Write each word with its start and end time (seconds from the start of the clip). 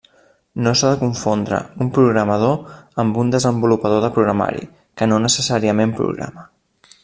No 0.67 0.71
s'ha 0.77 0.87
de 0.93 0.97
confondre 1.01 1.59
un 1.85 1.91
programador 1.97 2.73
amb 3.05 3.21
un 3.25 3.29
desenvolupador 3.37 4.03
de 4.07 4.11
programari, 4.19 4.67
que 5.01 5.13
no 5.13 5.21
necessàriament 5.27 5.97
programa. 6.03 6.49